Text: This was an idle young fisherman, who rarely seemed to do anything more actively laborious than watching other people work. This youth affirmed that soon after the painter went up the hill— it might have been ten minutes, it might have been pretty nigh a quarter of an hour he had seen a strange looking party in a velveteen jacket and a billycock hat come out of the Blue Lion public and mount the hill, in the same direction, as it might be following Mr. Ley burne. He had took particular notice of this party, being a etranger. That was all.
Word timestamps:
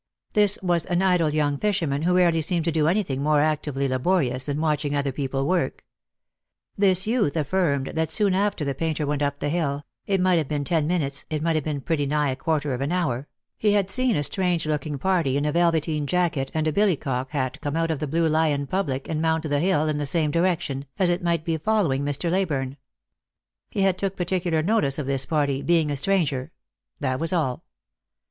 This 0.33 0.57
was 0.63 0.85
an 0.87 1.03
idle 1.03 1.29
young 1.29 1.59
fisherman, 1.59 2.01
who 2.01 2.15
rarely 2.15 2.41
seemed 2.41 2.65
to 2.65 2.71
do 2.71 2.87
anything 2.87 3.21
more 3.21 3.39
actively 3.39 3.87
laborious 3.87 4.47
than 4.47 4.59
watching 4.59 4.95
other 4.95 5.11
people 5.11 5.45
work. 5.45 5.85
This 6.75 7.05
youth 7.05 7.37
affirmed 7.37 7.91
that 7.93 8.11
soon 8.11 8.33
after 8.33 8.65
the 8.65 8.73
painter 8.73 9.05
went 9.05 9.21
up 9.21 9.37
the 9.37 9.49
hill— 9.49 9.85
it 10.07 10.19
might 10.19 10.39
have 10.39 10.47
been 10.47 10.63
ten 10.63 10.87
minutes, 10.87 11.25
it 11.29 11.43
might 11.43 11.53
have 11.53 11.63
been 11.63 11.81
pretty 11.81 12.07
nigh 12.07 12.29
a 12.31 12.35
quarter 12.35 12.73
of 12.73 12.81
an 12.81 12.91
hour 12.91 13.27
he 13.59 13.73
had 13.73 13.91
seen 13.91 14.15
a 14.15 14.23
strange 14.23 14.65
looking 14.65 14.97
party 14.97 15.37
in 15.37 15.45
a 15.45 15.51
velveteen 15.51 16.07
jacket 16.07 16.49
and 16.51 16.65
a 16.65 16.73
billycock 16.73 17.29
hat 17.29 17.61
come 17.61 17.75
out 17.75 17.91
of 17.91 17.99
the 17.99 18.07
Blue 18.07 18.27
Lion 18.27 18.65
public 18.65 19.07
and 19.07 19.21
mount 19.21 19.47
the 19.47 19.59
hill, 19.59 19.87
in 19.87 19.99
the 19.99 20.07
same 20.07 20.31
direction, 20.31 20.85
as 20.97 21.11
it 21.11 21.21
might 21.21 21.45
be 21.45 21.59
following 21.59 22.03
Mr. 22.03 22.31
Ley 22.31 22.43
burne. 22.45 22.75
He 23.69 23.81
had 23.81 23.99
took 23.99 24.15
particular 24.15 24.63
notice 24.63 24.97
of 24.97 25.05
this 25.05 25.27
party, 25.27 25.61
being 25.61 25.91
a 25.91 25.95
etranger. 25.95 26.49
That 26.99 27.19
was 27.19 27.31
all. 27.31 27.65